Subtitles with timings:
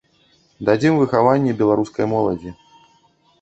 [0.69, 2.55] Дадзім выхаванне беларускай моладзі.